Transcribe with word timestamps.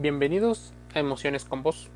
Bienvenidos 0.00 0.72
a 0.94 1.00
Emociones 1.00 1.44
con 1.44 1.64
Vos. 1.64 1.88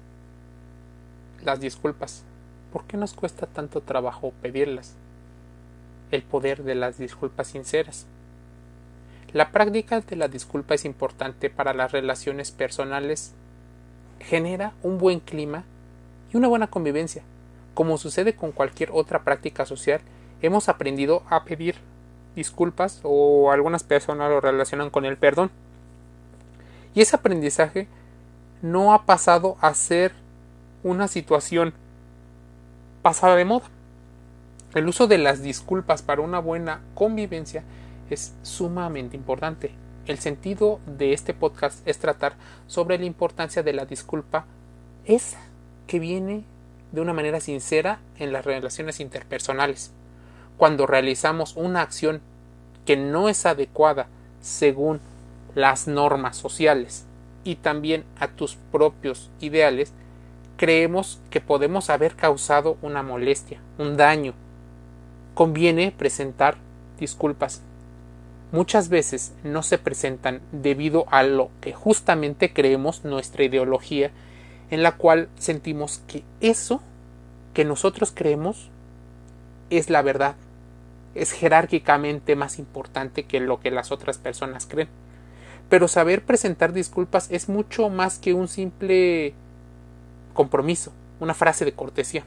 Las 1.45 1.61
disculpas. 1.61 2.25
¿Por 2.73 2.83
qué 2.83 2.97
nos 2.97 3.15
cuesta 3.15 3.47
tanto 3.47 3.81
trabajo 3.81 4.33
pedirlas? 4.43 4.97
El 6.11 6.25
poder 6.25 6.65
de 6.65 6.75
las 6.75 6.99
disculpas 6.99 7.47
sinceras. 7.47 8.07
La 9.33 9.53
práctica 9.53 10.01
de 10.01 10.17
la 10.17 10.27
disculpa 10.27 10.75
es 10.75 10.85
importante 10.85 11.49
para 11.49 11.75
las 11.75 11.93
relaciones 11.93 12.51
personales. 12.51 13.35
Genera 14.19 14.73
un 14.83 14.99
buen 14.99 15.21
clima 15.21 15.63
y 16.35 16.37
una 16.37 16.49
buena 16.49 16.67
convivencia. 16.67 17.23
Como 17.73 17.99
sucede 17.99 18.35
con 18.35 18.51
cualquier 18.51 18.91
otra 18.93 19.23
práctica 19.23 19.65
social, 19.65 20.01
hemos 20.41 20.69
aprendido 20.69 21.23
a 21.31 21.45
pedir 21.45 21.77
disculpas 22.35 23.01
o 23.05 23.53
algunas 23.53 23.85
personas 23.85 24.29
lo 24.29 24.41
relacionan 24.41 24.91
con 24.91 25.05
el 25.05 25.17
perdón. 25.17 25.53
Y 26.95 27.01
ese 27.01 27.17
aprendizaje 27.17 27.89
no 28.61 28.93
ha 28.93 29.05
pasado 29.07 29.57
a 29.61 29.75
ser 29.75 30.13
una 30.83 31.09
situación 31.09 31.73
pasada 33.03 33.37
de 33.37 33.45
moda. 33.45 33.67
El 34.75 34.89
uso 34.89 35.07
de 35.07 35.19
las 35.19 35.43
disculpas 35.43 36.03
para 36.03 36.23
una 36.23 36.39
buena 36.39 36.81
convivencia 36.95 37.63
es 38.11 38.33
sumamente 38.43 39.17
importante. 39.17 39.73
El 40.07 40.19
sentido 40.19 40.81
de 40.87 41.13
este 41.13 41.35
podcast 41.35 41.87
es 41.87 41.99
tratar 41.99 42.35
sobre 42.67 42.99
la 42.99 43.05
importancia 43.05 43.63
de 43.63 43.73
la 43.73 43.85
disculpa 43.85 44.47
esa 45.05 45.39
que 45.87 45.99
viene 45.99 46.45
de 46.93 47.01
una 47.01 47.13
manera 47.13 47.41
sincera 47.41 48.01
en 48.19 48.33
las 48.33 48.45
relaciones 48.45 49.01
interpersonales. 49.01 49.93
Cuando 50.57 50.87
realizamos 50.87 51.57
una 51.57 51.83
acción 51.83 52.21
que 52.85 52.97
no 52.97 53.29
es 53.29 53.47
adecuada 53.47 54.07
según 54.41 55.01
las 55.55 55.87
normas 55.87 56.37
sociales 56.37 57.05
y 57.45 57.57
también 57.57 58.05
a 58.19 58.29
tus 58.29 58.57
propios 58.71 59.31
ideales, 59.41 59.93
creemos 60.57 61.21
que 61.31 61.41
podemos 61.41 61.91
haber 61.91 62.15
causado 62.15 62.77
una 62.83 63.03
molestia, 63.03 63.61
un 63.79 63.97
daño. 63.97 64.35
Conviene 65.35 65.93
presentar 65.97 66.57
disculpas. 67.01 67.63
Muchas 68.53 68.89
veces 68.89 69.33
no 69.43 69.63
se 69.63 69.79
presentan 69.79 70.41
debido 70.53 71.07
a 71.11 71.23
lo 71.23 71.51
que 71.61 71.73
justamente 71.73 72.53
creemos 72.53 73.05
nuestra 73.05 73.45
ideología, 73.45 74.11
en 74.71 74.83
la 74.83 74.93
cual 74.93 75.29
sentimos 75.39 76.03
que 76.07 76.23
eso 76.41 76.81
que 77.55 77.65
nosotros 77.65 78.13
creemos 78.15 78.71
es 79.71 79.91
la 79.91 80.03
verdad, 80.03 80.37
es 81.15 81.33
jerárquicamente 81.33 82.37
más 82.37 82.59
importante 82.59 83.25
que 83.25 83.41
lo 83.41 83.61
que 83.61 83.71
las 83.71 83.91
otras 83.91 84.19
personas 84.19 84.67
creen. 84.67 84.89
Pero 85.69 85.89
saber 85.89 86.23
presentar 86.23 86.73
disculpas 86.73 87.31
es 87.31 87.49
mucho 87.49 87.89
más 87.89 88.19
que 88.19 88.35
un 88.35 88.49
simple 88.49 89.35
compromiso, 90.35 90.93
una 91.21 91.35
frase 91.35 91.65
de 91.65 91.73
cortesía. 91.73 92.25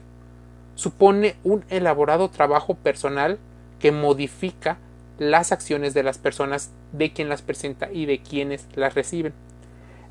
Supone 0.74 1.36
un 1.44 1.64
elaborado 1.68 2.28
trabajo 2.28 2.74
personal 2.74 3.38
que 3.78 3.92
modifica 3.92 4.78
las 5.18 5.52
acciones 5.52 5.94
de 5.94 6.02
las 6.02 6.18
personas 6.18 6.70
de 6.92 7.12
quien 7.12 7.28
las 7.28 7.42
presenta 7.42 7.90
y 7.90 8.06
de 8.06 8.20
quienes 8.20 8.66
las 8.74 8.94
reciben. 8.94 9.32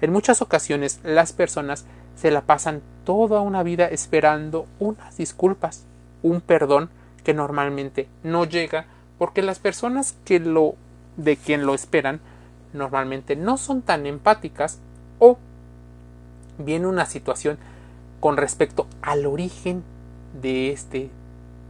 En 0.02 0.12
muchas 0.12 0.42
ocasiones 0.42 1.00
las 1.04 1.34
personas 1.34 1.86
se 2.16 2.32
la 2.32 2.42
pasan 2.42 2.82
toda 3.04 3.42
una 3.42 3.64
vida 3.64 3.86
esperando 3.88 4.66
unas 4.80 5.18
disculpas, 5.18 5.86
un 6.24 6.42
perdón 6.42 6.90
que 7.24 7.34
normalmente 7.34 8.08
no 8.24 8.46
llega 8.46 8.86
porque 9.18 9.42
las 9.42 9.60
personas 9.60 10.16
que 10.26 10.40
lo 10.40 10.76
de 11.18 11.38
quien 11.38 11.66
lo 11.66 11.74
esperan 11.74 12.20
normalmente 12.76 13.36
no 13.36 13.58
son 13.58 13.82
tan 13.82 14.06
empáticas 14.06 14.80
o 15.20 15.38
viene 16.58 16.88
una 16.88 17.06
situación 17.06 17.58
con 18.20 18.38
respecto 18.38 18.88
al 19.02 19.26
origen 19.26 19.84
de 20.42 20.72
este 20.72 21.10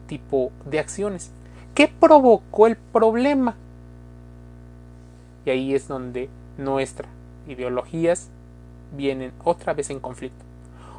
tipo 0.08 0.52
de 0.66 0.80
acciones. 0.80 1.32
¿Qué 1.73 1.88
provocó 1.88 2.67
el 2.67 2.77
problema? 2.77 3.55
Y 5.45 5.49
ahí 5.49 5.76
es 5.76 5.88
donde 5.88 6.30
nuestras 6.58 7.10
ideologías 7.48 8.30
vienen 8.95 9.32
otra 9.43 9.73
vez 9.73 9.89
en 9.89 9.99
conflicto. 9.99 10.43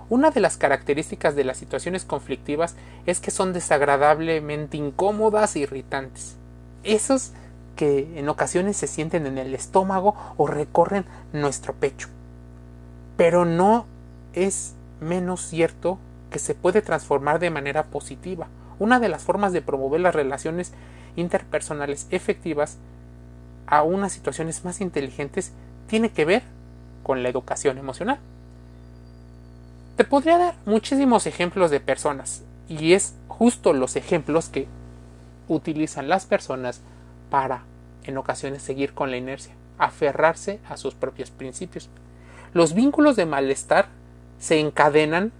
Una 0.08 0.30
de 0.30 0.40
las 0.40 0.56
características 0.56 1.34
de 1.34 1.44
las 1.44 1.56
situaciones 1.56 2.04
conflictivas 2.04 2.76
es 3.06 3.18
que 3.18 3.32
son 3.32 3.52
desagradablemente 3.52 4.76
incómodas 4.76 5.56
e 5.56 5.60
irritantes. 5.60 6.36
Esos 6.84 7.32
que 7.76 8.18
en 8.18 8.28
ocasiones 8.28 8.76
se 8.76 8.86
sienten 8.86 9.26
en 9.26 9.38
el 9.38 9.54
estómago 9.54 10.16
o 10.36 10.46
recorren 10.46 11.04
nuestro 11.32 11.74
pecho. 11.74 12.08
Pero 13.16 13.44
no 13.44 13.86
es 14.32 14.74
menos 15.00 15.42
cierto 15.42 15.98
que 16.30 16.38
se 16.38 16.54
puede 16.54 16.82
transformar 16.82 17.38
de 17.38 17.50
manera 17.50 17.84
positiva. 17.84 18.48
Una 18.78 18.98
de 18.98 19.08
las 19.08 19.22
formas 19.22 19.52
de 19.52 19.62
promover 19.62 20.00
las 20.00 20.14
relaciones 20.14 20.72
interpersonales 21.16 22.06
efectivas 22.10 22.78
a 23.66 23.82
unas 23.82 24.12
situaciones 24.12 24.64
más 24.64 24.80
inteligentes 24.80 25.52
tiene 25.86 26.10
que 26.10 26.24
ver 26.24 26.42
con 27.02 27.22
la 27.22 27.28
educación 27.28 27.78
emocional. 27.78 28.18
Te 29.96 30.04
podría 30.04 30.38
dar 30.38 30.54
muchísimos 30.66 31.26
ejemplos 31.26 31.70
de 31.70 31.80
personas 31.80 32.42
y 32.68 32.92
es 32.92 33.14
justo 33.28 33.72
los 33.72 33.96
ejemplos 33.96 34.48
que 34.48 34.66
utilizan 35.48 36.08
las 36.08 36.26
personas 36.26 36.80
para 37.30 37.62
en 38.04 38.18
ocasiones 38.18 38.62
seguir 38.62 38.94
con 38.94 39.10
la 39.10 39.16
inercia, 39.16 39.54
aferrarse 39.78 40.60
a 40.68 40.76
sus 40.76 40.94
propios 40.94 41.30
principios. 41.30 41.88
Los 42.54 42.74
vínculos 42.74 43.16
de 43.16 43.26
malestar 43.26 43.88
se 44.38 44.60
encadenan 44.60 45.32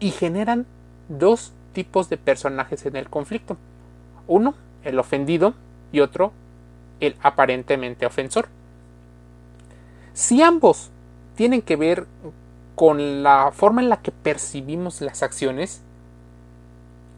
y 0.00 0.10
generan 0.10 0.66
dos 1.08 1.52
tipos 1.72 2.08
de 2.08 2.16
personajes 2.16 2.86
en 2.86 2.96
el 2.96 3.10
conflicto. 3.10 3.56
Uno, 4.26 4.54
el 4.84 4.98
ofendido, 4.98 5.54
y 5.94 6.00
otro, 6.00 6.32
el 6.98 7.16
aparentemente 7.22 8.04
ofensor. 8.04 8.48
Si 10.12 10.42
ambos 10.42 10.90
tienen 11.36 11.62
que 11.62 11.76
ver 11.76 12.06
con 12.74 13.22
la 13.22 13.52
forma 13.52 13.80
en 13.80 13.88
la 13.88 14.02
que 14.02 14.10
percibimos 14.10 15.00
las 15.00 15.22
acciones, 15.22 15.82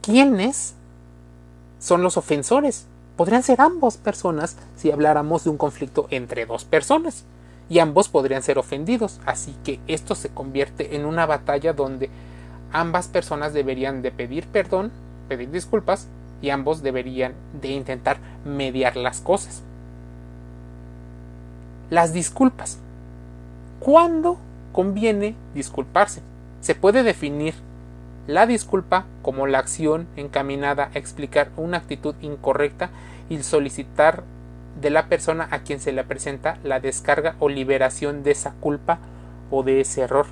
¿quiénes 0.02 0.74
son 1.78 2.02
los 2.02 2.18
ofensores? 2.18 2.86
Podrían 3.16 3.42
ser 3.42 3.60
ambas 3.60 3.96
personas 3.96 4.56
si 4.76 4.90
habláramos 4.90 5.44
de 5.44 5.50
un 5.50 5.56
conflicto 5.56 6.06
entre 6.10 6.44
dos 6.44 6.64
personas 6.64 7.24
y 7.68 7.78
ambos 7.78 8.08
podrían 8.08 8.42
ser 8.42 8.58
ofendidos, 8.58 9.20
así 9.24 9.56
que 9.64 9.80
esto 9.88 10.14
se 10.14 10.28
convierte 10.28 10.96
en 10.96 11.04
una 11.04 11.26
batalla 11.26 11.72
donde 11.72 12.10
ambas 12.72 13.08
personas 13.08 13.52
deberían 13.52 14.02
de 14.02 14.12
pedir 14.12 14.46
perdón, 14.46 14.92
pedir 15.28 15.50
disculpas 15.50 16.06
y 16.42 16.50
ambos 16.50 16.82
deberían 16.82 17.32
de 17.60 17.68
intentar 17.68 18.18
mediar 18.44 18.96
las 18.96 19.20
cosas. 19.20 19.62
Las 21.88 22.12
disculpas. 22.12 22.78
¿Cuándo 23.80 24.38
conviene 24.72 25.34
disculparse? 25.54 26.20
Se 26.60 26.74
puede 26.74 27.02
definir 27.02 27.54
la 28.26 28.46
disculpa 28.46 29.04
como 29.22 29.46
la 29.46 29.58
acción 29.58 30.08
encaminada 30.16 30.90
a 30.92 30.98
explicar 30.98 31.50
una 31.56 31.78
actitud 31.78 32.14
incorrecta 32.22 32.90
y 33.28 33.42
solicitar 33.42 34.24
de 34.80 34.90
la 34.90 35.06
persona 35.06 35.48
a 35.50 35.60
quien 35.60 35.80
se 35.80 35.92
le 35.92 36.02
presenta 36.04 36.58
la 36.64 36.80
descarga 36.80 37.36
o 37.38 37.48
liberación 37.48 38.24
de 38.24 38.32
esa 38.32 38.52
culpa 38.60 38.98
o 39.50 39.62
de 39.62 39.80
ese 39.80 40.02
error. 40.02 40.26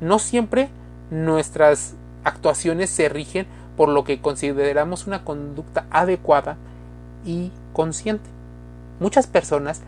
No 0.00 0.18
siempre 0.18 0.70
nuestras 1.10 1.94
actuaciones 2.24 2.88
se 2.88 3.08
rigen 3.08 3.46
por 3.76 3.90
lo 3.90 4.04
que 4.04 4.20
consideramos 4.20 5.06
una 5.06 5.22
conducta 5.22 5.84
adecuada 5.90 6.56
y 7.24 7.52
consciente. 7.74 8.28
Muchas 8.98 9.26
personas 9.26 9.82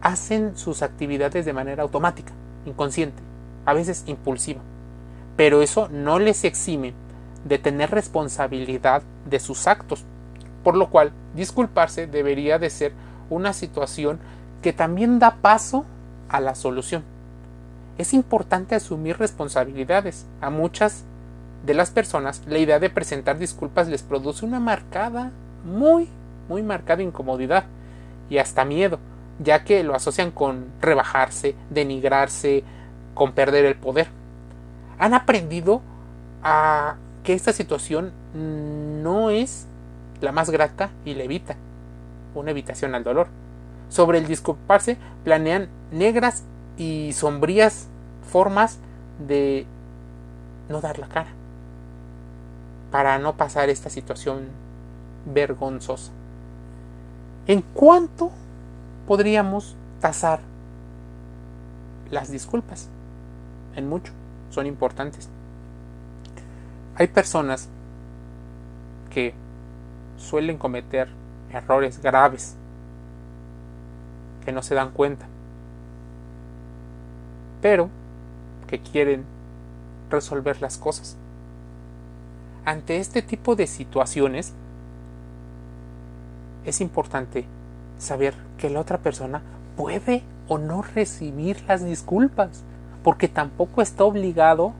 hacen 0.00 0.56
sus 0.56 0.82
actividades 0.82 1.44
de 1.44 1.52
manera 1.52 1.82
automática, 1.82 2.32
inconsciente, 2.64 3.20
a 3.66 3.74
veces 3.74 4.04
impulsiva 4.06 4.60
pero 5.40 5.62
eso 5.62 5.88
no 5.88 6.18
les 6.18 6.44
exime 6.44 6.92
de 7.46 7.56
tener 7.56 7.90
responsabilidad 7.90 9.02
de 9.24 9.40
sus 9.40 9.68
actos, 9.68 10.04
por 10.62 10.76
lo 10.76 10.90
cual 10.90 11.12
disculparse 11.34 12.06
debería 12.06 12.58
de 12.58 12.68
ser 12.68 12.92
una 13.30 13.54
situación 13.54 14.18
que 14.60 14.74
también 14.74 15.18
da 15.18 15.36
paso 15.36 15.86
a 16.28 16.40
la 16.40 16.54
solución. 16.54 17.04
Es 17.96 18.12
importante 18.12 18.74
asumir 18.74 19.16
responsabilidades. 19.16 20.26
A 20.42 20.50
muchas 20.50 21.04
de 21.64 21.72
las 21.72 21.90
personas 21.90 22.42
la 22.46 22.58
idea 22.58 22.78
de 22.78 22.90
presentar 22.90 23.38
disculpas 23.38 23.88
les 23.88 24.02
produce 24.02 24.44
una 24.44 24.60
marcada, 24.60 25.30
muy, 25.64 26.06
muy 26.50 26.62
marcada 26.62 27.02
incomodidad 27.02 27.64
y 28.28 28.36
hasta 28.36 28.66
miedo, 28.66 28.98
ya 29.38 29.64
que 29.64 29.84
lo 29.84 29.94
asocian 29.94 30.32
con 30.32 30.66
rebajarse, 30.82 31.54
denigrarse, 31.70 32.62
con 33.14 33.32
perder 33.32 33.64
el 33.64 33.76
poder 33.76 34.19
han 35.00 35.14
aprendido 35.14 35.80
a 36.42 36.96
que 37.24 37.32
esta 37.32 37.52
situación 37.52 38.12
no 38.34 39.30
es 39.30 39.66
la 40.20 40.30
más 40.30 40.50
grata 40.50 40.90
y 41.06 41.14
le 41.14 41.24
evita 41.24 41.56
una 42.34 42.50
evitación 42.50 42.94
al 42.94 43.02
dolor. 43.02 43.28
Sobre 43.88 44.18
el 44.18 44.26
disculparse, 44.26 44.98
planean 45.24 45.68
negras 45.90 46.44
y 46.76 47.12
sombrías 47.14 47.88
formas 48.30 48.78
de 49.26 49.66
no 50.68 50.82
dar 50.82 50.98
la 50.98 51.08
cara 51.08 51.30
para 52.92 53.18
no 53.18 53.36
pasar 53.36 53.70
esta 53.70 53.88
situación 53.88 54.48
vergonzosa. 55.24 56.12
¿En 57.46 57.62
cuánto 57.62 58.30
podríamos 59.08 59.74
tasar 60.00 60.40
las 62.10 62.30
disculpas? 62.30 62.88
En 63.74 63.88
mucho, 63.88 64.12
son 64.50 64.66
importantes. 64.66 65.28
Hay 66.96 67.08
personas 67.08 67.68
que 69.10 69.34
suelen 70.18 70.58
cometer 70.58 71.08
errores 71.52 72.00
graves 72.02 72.54
que 74.44 74.52
no 74.52 74.62
se 74.62 74.74
dan 74.74 74.90
cuenta, 74.90 75.26
pero 77.60 77.88
que 78.66 78.80
quieren 78.80 79.24
resolver 80.10 80.60
las 80.60 80.78
cosas. 80.78 81.16
Ante 82.64 82.98
este 82.98 83.22
tipo 83.22 83.56
de 83.56 83.66
situaciones, 83.66 84.52
es 86.64 86.80
importante 86.80 87.46
saber 87.98 88.34
que 88.58 88.70
la 88.70 88.80
otra 88.80 88.98
persona 88.98 89.42
puede 89.76 90.22
o 90.48 90.58
no 90.58 90.82
recibir 90.82 91.62
las 91.66 91.84
disculpas, 91.84 92.62
porque 93.02 93.28
tampoco 93.28 93.82
está 93.82 94.04
obligado 94.04 94.72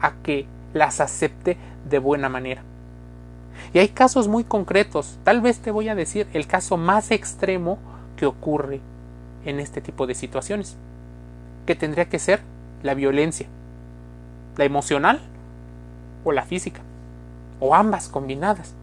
a 0.00 0.12
que 0.22 0.46
las 0.74 1.00
acepte 1.00 1.56
de 1.88 1.98
buena 1.98 2.28
manera. 2.28 2.62
Y 3.72 3.78
hay 3.78 3.88
casos 3.88 4.28
muy 4.28 4.44
concretos, 4.44 5.18
tal 5.24 5.40
vez 5.40 5.58
te 5.58 5.70
voy 5.70 5.88
a 5.88 5.94
decir 5.94 6.26
el 6.32 6.46
caso 6.46 6.76
más 6.76 7.10
extremo 7.10 7.78
que 8.16 8.26
ocurre 8.26 8.80
en 9.44 9.60
este 9.60 9.80
tipo 9.80 10.06
de 10.06 10.14
situaciones, 10.14 10.76
que 11.66 11.74
tendría 11.74 12.06
que 12.06 12.18
ser 12.18 12.40
la 12.82 12.94
violencia, 12.94 13.46
la 14.56 14.64
emocional 14.64 15.20
o 16.24 16.32
la 16.32 16.44
física, 16.44 16.80
o 17.60 17.74
ambas 17.74 18.08
combinadas. 18.08 18.74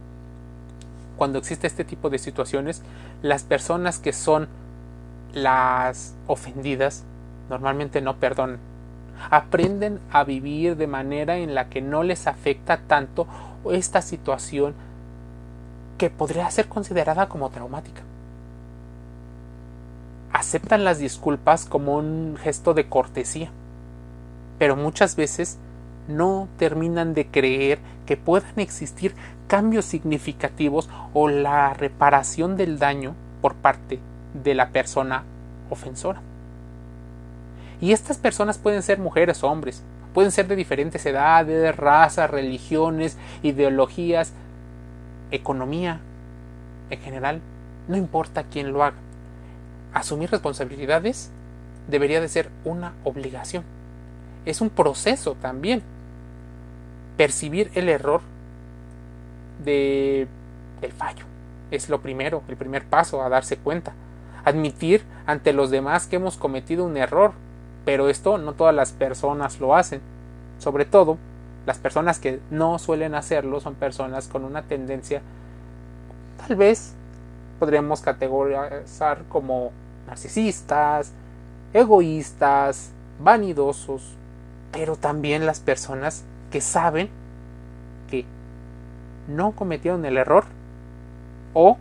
Cuando 1.18 1.40
existe 1.40 1.68
este 1.68 1.84
tipo 1.84 2.10
de 2.10 2.18
situaciones, 2.18 2.82
las 3.22 3.44
personas 3.44 4.00
que 4.00 4.14
son 4.14 4.48
las 5.34 6.14
ofendidas 6.28 7.04
normalmente 7.50 8.02
no 8.02 8.16
perdonan. 8.18 8.60
Aprenden 9.30 10.00
a 10.12 10.24
vivir 10.24 10.78
de 10.78 10.88
manera 10.88 11.38
en 11.38 11.54
la 11.54 11.70
que 11.70 11.82
no 11.82 12.04
les 12.04 12.28
afecta 12.28 12.78
tanto 12.88 13.28
esta 13.72 14.02
situación 14.02 14.74
que 15.98 16.10
podría 16.10 16.50
ser 16.50 16.68
considerada 16.68 17.28
como 17.28 17.50
traumática. 17.50 18.02
Aceptan 20.32 20.84
las 20.86 21.00
disculpas 21.00 21.66
como 21.66 21.98
un 21.98 22.38
gesto 22.42 22.74
de 22.74 22.88
cortesía, 22.88 23.52
pero 24.58 24.76
muchas 24.76 25.16
veces 25.16 25.58
no 26.08 26.48
terminan 26.58 27.14
de 27.14 27.28
creer 27.28 27.80
que 28.06 28.16
puedan 28.16 28.58
existir 28.58 29.14
cambios 29.48 29.86
significativos 29.86 30.90
o 31.14 31.28
la 31.28 31.74
reparación 31.74 32.56
del 32.56 32.80
daño 32.80 33.16
por 33.42 33.56
parte 33.56 34.00
de 34.34 34.56
la 34.56 34.70
persona 34.70 35.24
ofensora. 35.70 36.22
Y 37.82 37.94
estas 37.94 38.18
personas 38.18 38.58
pueden 38.58 38.84
ser 38.84 39.00
mujeres 39.00 39.44
hombres, 39.44 39.84
pueden 40.14 40.32
ser 40.32 40.48
de 40.48 40.56
diferentes 40.56 41.06
edades, 41.06 41.76
razas, 41.76 42.30
religiones, 42.30 43.18
ideologías, 43.42 44.34
economía 45.32 46.02
en 46.90 47.00
general, 47.00 47.42
no 47.88 47.98
importa 47.98 48.44
quién 48.44 48.74
lo 48.74 48.84
haga. 48.84 48.98
Asumir 49.94 50.30
responsabilidades 50.30 51.30
debería 51.88 52.22
de 52.22 52.28
ser 52.28 52.50
una 52.66 52.94
obligación. 53.04 53.64
Es 54.46 54.62
un 54.62 54.70
proceso 54.70 55.36
también. 55.36 55.82
Percibir 57.18 57.72
el 57.76 57.90
error 57.90 58.22
de 59.64 60.28
el 60.82 60.92
fallo 60.94 61.26
es 61.72 61.90
lo 61.90 62.02
primero, 62.02 62.44
el 62.48 62.56
primer 62.56 62.86
paso 62.86 63.22
a 63.22 63.30
darse 63.30 63.58
cuenta. 63.58 63.94
Admitir 64.46 65.04
ante 65.26 65.54
los 65.54 65.70
demás 65.70 66.08
que 66.08 66.16
hemos 66.16 66.38
cometido 66.38 66.86
un 66.86 66.98
error, 66.98 67.34
pero 67.90 68.08
esto 68.08 68.38
no 68.38 68.54
todas 68.54 68.76
las 68.76 68.92
personas 68.92 69.60
lo 69.60 69.76
hacen. 69.76 70.00
Sobre 70.60 70.86
todo, 70.86 71.18
las 71.66 71.80
personas 71.80 72.20
que 72.20 72.40
no 72.52 72.78
suelen 72.78 73.16
hacerlo 73.16 73.60
son 73.62 73.74
personas 73.74 74.28
con 74.28 74.46
una 74.46 74.62
tendencia, 74.62 75.24
tal 76.38 76.56
vez 76.56 76.94
podríamos 77.58 78.02
categorizar 78.02 79.24
como 79.28 79.72
narcisistas, 80.06 81.14
egoístas, 81.74 82.92
vanidosos, 83.20 84.14
pero 84.72 84.96
también 84.96 85.48
las 85.48 85.60
personas 85.60 86.24
que 86.52 86.62
saben 86.62 87.10
que 88.12 88.24
no 89.28 89.54
cometieron 89.54 90.06
el 90.06 90.18
error 90.18 90.46
o 91.56 91.80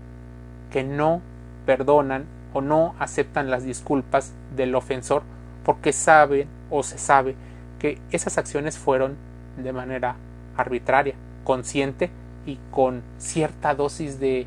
que 0.72 0.84
no 0.84 1.20
perdonan 1.66 2.24
o 2.54 2.62
no 2.62 2.94
aceptan 2.98 3.50
las 3.50 3.64
disculpas 3.64 4.32
del 4.56 4.74
ofensor 4.74 5.22
porque 5.68 5.92
saben 5.92 6.48
o 6.70 6.82
se 6.82 6.96
sabe 6.96 7.34
que 7.78 8.00
esas 8.10 8.38
acciones 8.38 8.78
fueron 8.78 9.18
de 9.58 9.70
manera 9.70 10.16
arbitraria, 10.56 11.14
consciente 11.44 12.08
y 12.46 12.58
con 12.70 13.02
cierta 13.18 13.74
dosis 13.74 14.18
de 14.18 14.46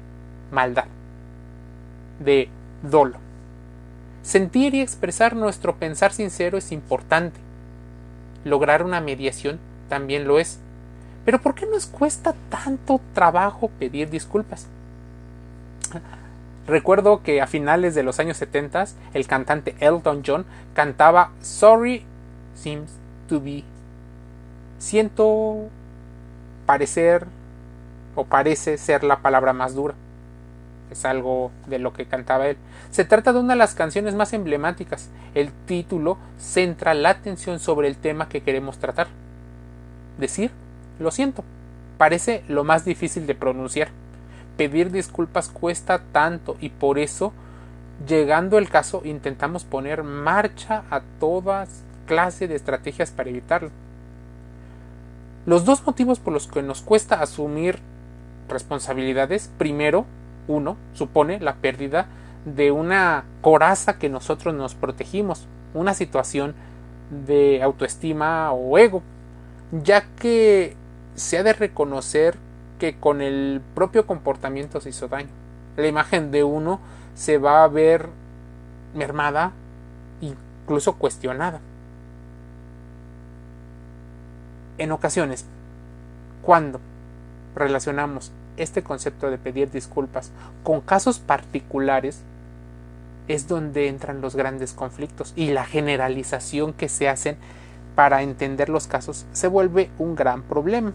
maldad, 0.50 0.86
de 2.22 2.50
dolo. 2.82 3.20
Sentir 4.24 4.74
y 4.74 4.82
expresar 4.82 5.36
nuestro 5.36 5.76
pensar 5.76 6.12
sincero 6.12 6.58
es 6.58 6.72
importante. 6.72 7.40
Lograr 8.44 8.82
una 8.82 9.00
mediación 9.00 9.60
también 9.90 10.28
lo 10.28 10.40
es. 10.40 10.58
Pero 11.24 11.40
¿por 11.40 11.54
qué 11.54 11.68
nos 11.68 11.86
cuesta 11.86 12.34
tanto 12.50 13.00
trabajo 13.14 13.70
pedir 13.78 14.10
disculpas? 14.10 14.66
Recuerdo 16.68 17.24
que 17.24 17.42
a 17.42 17.48
finales 17.48 17.96
de 17.96 18.04
los 18.04 18.19
años 18.19 18.38
70 18.38 18.86
el 19.13 19.28
cantante 19.28 19.75
Elton 19.80 20.24
John 20.25 20.46
cantaba 20.74 21.31
Sorry 21.42 22.06
seems 22.56 22.92
to 23.28 23.42
be. 23.42 23.63
Siento 24.78 25.69
parecer 26.66 27.25
o 28.16 28.25
parece 28.25 28.78
ser 28.78 29.04
la 29.04 29.22
palabra 29.22 29.54
más 29.54 29.74
dura. 29.74 29.96
Es 30.92 31.06
algo 31.06 31.52
de 31.68 31.80
lo 31.80 31.94
que 31.94 32.06
cantaba 32.06 32.48
él. 32.48 32.58
Se 32.92 33.06
trata 33.06 33.31
de 33.31 33.40
una 33.40 33.54
de 33.54 33.60
las 33.60 33.75
canciones 33.75 34.13
más 34.13 34.34
emblemáticas. 34.34 35.10
El 35.34 35.52
título 35.66 36.18
centra 36.38 36.94
la 36.94 37.10
atención 37.10 37.60
sobre 37.60 37.88
el 37.88 37.96
tema 37.96 38.27
que 38.27 38.41
queremos 38.41 38.77
tratar. 38.77 39.08
Decir, 40.20 40.51
lo 41.00 41.10
siento, 41.10 41.44
parece 41.98 42.44
lo 42.50 42.63
más 42.63 42.84
difícil 42.84 43.25
de 43.25 43.36
pronunciar 43.36 43.89
pedir 44.58 44.91
disculpas 44.91 45.50
cuesta 45.50 46.01
tanto 46.12 46.58
y 46.60 46.70
por 46.70 47.00
eso, 47.00 47.34
llegando 48.08 48.58
el 48.58 48.70
caso, 48.70 49.01
intentamos 49.03 49.63
poner 49.63 50.03
marcha 50.03 50.84
a 50.89 51.01
todas 51.20 51.84
clase 52.05 52.48
de 52.48 52.55
estrategias 52.55 53.12
para 53.12 53.29
evitarlo. 53.29 53.70
Los 55.46 55.65
dos 55.65 55.86
motivos 55.86 56.20
por 56.20 56.34
los 56.34 56.48
que 56.48 56.62
nos 56.62 56.81
cuesta 56.81 57.22
asumir 57.22 57.79
responsabilidades, 58.48 59.50
primero, 59.58 60.05
uno, 60.48 60.77
supone 60.93 61.39
la 61.39 61.55
pérdida 61.55 62.08
de 62.46 62.72
una 62.72 63.24
coraza 63.41 63.98
que 63.98 64.10
nosotros 64.10 64.53
nos 64.53 64.75
protegimos, 64.75 65.48
una 65.74 65.93
situación 65.93 66.53
de 67.25 67.62
autoestima 67.63 68.51
o 68.51 68.77
ego, 68.77 69.01
ya 69.72 70.05
que 70.20 70.75
se 71.15 71.38
ha 71.38 71.43
de 71.43 71.53
reconocer 71.53 72.36
que 72.82 72.96
con 72.96 73.22
el 73.22 73.62
propio 73.76 74.08
comportamiento 74.08 74.82
se 74.82 74.90
hizo 74.90 75.08
daño. 75.08 75.30
La 75.78 75.86
imagen 75.86 76.32
de 76.32 76.44
uno 76.44 76.80
se 77.14 77.38
va 77.38 77.64
a 77.64 77.68
ver 77.68 78.10
mermada, 78.96 79.52
incluso 80.20 80.94
cuestionada. 80.94 81.60
En 84.80 84.92
ocasiones, 84.92 85.46
cuando 86.42 86.80
relacionamos 87.54 88.32
este 88.58 88.82
concepto 88.82 89.30
de 89.30 89.38
pedir 89.38 89.70
disculpas 89.70 90.32
con 90.64 90.82
casos 90.82 91.20
particulares, 91.20 92.22
es 93.28 93.48
donde 93.48 93.90
entran 93.90 94.22
los 94.22 94.36
grandes 94.36 94.74
conflictos 94.74 95.34
y 95.36 95.52
la 95.52 95.66
generalización 95.66 96.74
que 96.74 96.90
se 96.90 97.08
hacen 97.08 97.38
para 97.94 98.24
entender 98.24 98.70
los 98.70 98.88
casos 98.88 99.28
se 99.34 99.48
vuelve 99.48 99.92
un 100.00 100.16
gran 100.16 100.42
problema. 100.42 100.94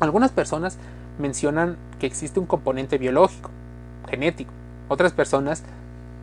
Algunas 0.00 0.32
personas 0.32 0.78
mencionan 1.18 1.76
que 1.98 2.06
existe 2.06 2.40
un 2.40 2.46
componente 2.46 2.98
biológico, 2.98 3.50
genético, 4.08 4.52
otras 4.88 5.12
personas 5.12 5.62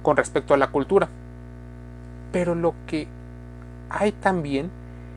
con 0.01 0.17
respecto 0.17 0.53
a 0.53 0.57
la 0.57 0.67
cultura. 0.67 1.07
Pero 2.31 2.55
lo 2.55 2.73
que 2.87 3.07
hay 3.89 4.11
también 4.11 4.69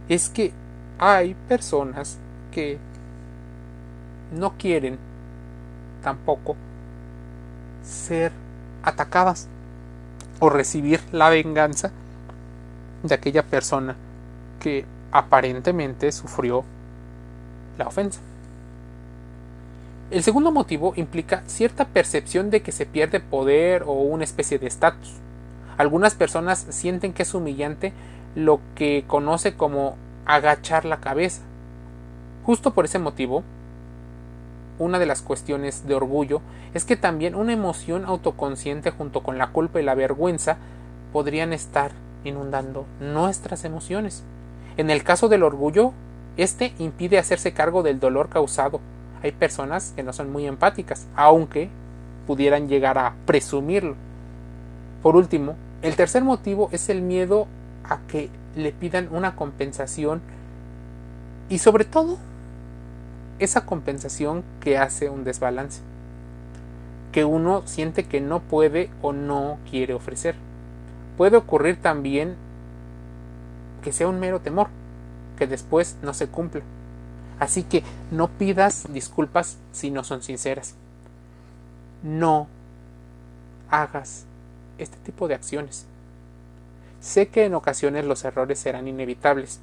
es 0.09 0.29
que 0.29 0.53
hay 0.99 1.35
personas 1.49 2.19
que 2.53 2.79
no 4.33 4.53
quieren 4.53 4.99
tampoco 6.03 6.57
ser 7.83 8.33
atacadas 8.83 9.49
o 10.41 10.51
recibir 10.51 11.01
la 11.13 11.31
venganza 11.31 11.91
de 13.03 13.15
aquella 13.15 13.43
persona 13.43 13.97
que 14.61 14.85
aparentemente 15.13 16.11
sufrió 16.13 16.65
la 17.79 17.87
ofensa. 17.87 18.21
El 20.15 20.23
segundo 20.23 20.53
motivo 20.53 20.93
implica 20.95 21.43
cierta 21.49 21.87
percepción 21.87 22.49
de 22.49 22.63
que 22.63 22.71
se 22.71 22.87
pierde 22.87 23.19
poder 23.19 23.83
o 23.83 23.95
una 23.95 24.23
especie 24.23 24.61
de 24.61 24.69
estatus. 24.69 25.15
Algunas 25.77 26.15
personas 26.15 26.65
sienten 26.71 27.13
que 27.13 27.25
es 27.25 27.35
humillante 27.35 27.93
lo 28.37 28.61
que 28.77 29.03
conoce 29.09 29.55
como 29.55 29.97
agachar 30.25 30.85
la 30.85 31.01
cabeza. 31.01 31.43
Justo 32.47 32.75
por 32.75 32.85
ese 32.85 33.01
motivo, 33.01 33.43
una 34.79 35.01
de 35.01 35.07
las 35.07 35.21
cuestiones 35.21 35.85
de 35.85 35.97
orgullo 35.97 36.43
es 36.75 36.85
que 36.85 36.97
también 36.97 37.35
una 37.35 37.53
emoción 37.53 38.05
autoconsciente 38.05 38.93
junto 38.93 39.25
con 39.25 39.37
la 39.37 39.49
culpa 39.49 39.81
y 39.81 39.85
la 39.85 39.97
vergüenza 39.97 40.59
podrían 41.13 41.53
estar 41.53 41.91
inundando 42.23 42.87
nuestras 43.01 43.65
emociones. 43.65 44.23
En 44.77 44.91
el 44.91 45.03
caso 45.03 45.29
del 45.29 45.43
orgullo, 45.43 45.93
este 46.37 46.73
impide 46.79 47.19
hacerse 47.19 47.53
cargo 47.53 47.83
del 47.83 47.99
dolor 47.99 48.29
causado. 48.29 48.81
Hay 49.25 49.33
personas 49.33 49.95
que 49.97 50.03
no 50.03 50.13
son 50.13 50.31
muy 50.31 50.47
empáticas, 50.47 51.07
aunque 51.17 51.71
pudieran 52.27 52.69
llegar 52.69 52.99
a 52.99 53.15
presumirlo. 53.25 53.97
Por 55.03 55.17
último, 55.17 55.57
el 55.81 55.97
tercer 55.97 56.23
motivo 56.23 56.69
es 56.73 56.91
el 56.91 57.01
miedo 57.01 57.47
a 57.85 58.01
que 58.07 58.29
le 58.55 58.71
pidan 58.71 59.09
una 59.11 59.35
compensación 59.35 60.21
y 61.49 61.57
sobre 61.57 61.87
todo 61.87 62.19
esa 63.39 63.65
compensación 63.65 64.45
que 64.61 64.77
hace 64.77 65.09
un 65.09 65.25
desbalance, 65.25 65.81
que 67.11 67.25
uno 67.25 67.63
siente 67.65 68.05
que 68.05 68.21
no 68.21 68.41
puede 68.41 68.91
o 69.01 69.15
no 69.15 69.57
quiere 69.71 69.95
ofrecer. 69.95 70.35
Puede 71.17 71.39
ocurrir 71.39 71.81
también 71.81 72.37
que 73.83 73.91
sea 73.91 74.07
un 74.07 74.21
mero 74.21 74.41
temor, 74.41 74.69
que 75.39 75.47
después 75.47 75.97
no 76.03 76.13
se 76.13 76.27
cumpla. 76.27 76.61
Así 77.39 77.65
que 77.65 77.83
no 78.11 78.29
pidas 78.29 78.87
disculpas 78.93 79.59
si 79.73 79.91
no 79.91 80.05
son 80.05 80.23
sinceras. 80.23 80.75
No 82.03 82.49
hagas 83.71 84.25
este 84.79 84.97
tipo 84.99 85.29
de 85.29 85.35
acciones. 85.35 85.87
Sé 87.01 87.29
que 87.29 87.45
en 87.45 87.55
ocasiones 87.55 88.05
los 88.05 88.25
errores 88.25 88.59
serán 88.59 88.89
inevitables, 88.89 89.61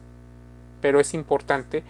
pero 0.81 0.99
es 0.99 1.13
importante 1.13 1.83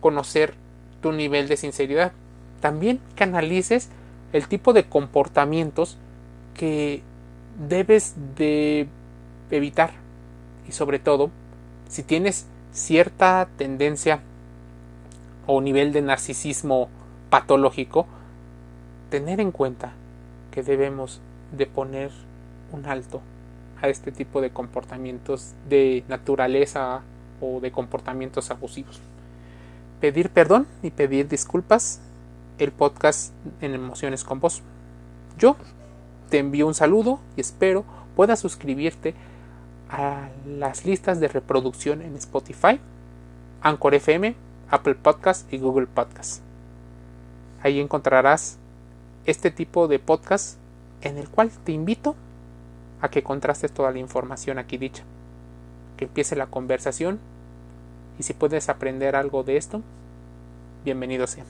conocer 0.00 0.54
tu 1.00 1.12
nivel 1.12 1.48
de 1.48 1.56
sinceridad. 1.56 2.12
También 2.60 3.00
canalices 3.14 3.88
el 4.32 4.48
tipo 4.48 4.72
de 4.72 4.84
comportamientos 4.84 5.96
que 6.54 7.02
debes 7.68 8.14
de 8.36 8.88
evitar 9.50 9.92
y 10.68 10.72
sobre 10.72 10.98
todo 10.98 11.30
si 11.88 12.02
tienes 12.02 12.46
cierta 12.72 13.48
tendencia 13.56 14.20
o 15.54 15.60
nivel 15.60 15.92
de 15.92 16.00
narcisismo 16.00 16.88
patológico, 17.28 18.06
tener 19.10 19.38
en 19.38 19.52
cuenta 19.52 19.92
que 20.50 20.62
debemos 20.62 21.20
de 21.54 21.66
poner 21.66 22.10
un 22.72 22.86
alto 22.86 23.20
a 23.82 23.88
este 23.88 24.12
tipo 24.12 24.40
de 24.40 24.48
comportamientos 24.48 25.52
de 25.68 26.04
naturaleza 26.08 27.02
o 27.42 27.60
de 27.60 27.70
comportamientos 27.70 28.50
abusivos. 28.50 28.98
Pedir 30.00 30.30
perdón 30.30 30.66
y 30.82 30.90
pedir 30.90 31.28
disculpas, 31.28 32.00
el 32.58 32.72
podcast 32.72 33.34
en 33.60 33.74
Emociones 33.74 34.24
con 34.24 34.40
Vos. 34.40 34.62
Yo 35.36 35.56
te 36.30 36.38
envío 36.38 36.66
un 36.66 36.74
saludo 36.74 37.20
y 37.36 37.42
espero 37.42 37.84
puedas 38.16 38.40
suscribirte 38.40 39.14
a 39.90 40.28
las 40.46 40.86
listas 40.86 41.20
de 41.20 41.28
reproducción 41.28 42.00
en 42.00 42.16
Spotify, 42.16 42.80
Anchor 43.60 43.94
FM, 43.94 44.34
Apple 44.72 44.94
Podcast 44.94 45.52
y 45.52 45.58
Google 45.58 45.86
Podcast. 45.86 46.40
Ahí 47.62 47.78
encontrarás 47.78 48.56
este 49.26 49.50
tipo 49.50 49.86
de 49.86 49.98
podcast 49.98 50.56
en 51.02 51.18
el 51.18 51.28
cual 51.28 51.50
te 51.50 51.72
invito 51.72 52.16
a 53.02 53.10
que 53.10 53.22
contrastes 53.22 53.70
toda 53.70 53.90
la 53.90 53.98
información 53.98 54.58
aquí 54.58 54.78
dicha, 54.78 55.04
que 55.98 56.06
empiece 56.06 56.36
la 56.36 56.46
conversación 56.46 57.20
y 58.18 58.22
si 58.22 58.32
puedes 58.32 58.70
aprender 58.70 59.14
algo 59.14 59.42
de 59.42 59.58
esto, 59.58 59.82
bienvenido 60.86 61.26
sea. 61.26 61.44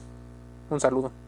Un 0.69 0.81
saludo. 0.81 1.22